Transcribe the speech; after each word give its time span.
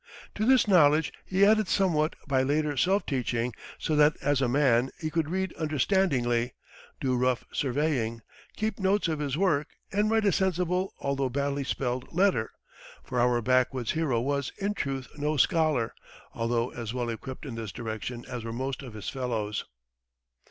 To 0.33 0.47
this 0.47 0.67
knowledge 0.67 1.13
he 1.27 1.45
added 1.45 1.67
somewhat 1.67 2.15
by 2.27 2.41
later 2.41 2.75
self 2.75 3.05
teaching, 3.05 3.53
so 3.77 3.95
that 3.97 4.17
as 4.19 4.41
a 4.41 4.49
man 4.49 4.89
he 4.99 5.11
could 5.11 5.29
read 5.29 5.53
understandingly, 5.59 6.55
do 6.99 7.15
rough 7.15 7.43
surveying, 7.51 8.23
keep 8.57 8.79
notes 8.79 9.07
of 9.07 9.19
his 9.19 9.37
work, 9.37 9.67
and 9.91 10.09
write 10.09 10.25
a 10.25 10.31
sensible 10.31 10.95
although 10.97 11.29
badly 11.29 11.63
spelled 11.63 12.11
letter 12.11 12.49
for 13.03 13.19
our 13.19 13.43
backwoods 13.43 13.91
hero 13.91 14.19
was, 14.19 14.51
in 14.57 14.73
truth, 14.73 15.07
no 15.19 15.37
scholar, 15.37 15.93
although 16.33 16.71
as 16.71 16.95
well 16.95 17.11
equipped 17.11 17.45
in 17.45 17.53
this 17.53 17.71
direction 17.71 18.25
as 18.27 18.43
were 18.43 18.51
most 18.51 18.81
of 18.81 18.95
his 18.95 19.07
fellows. 19.07 19.65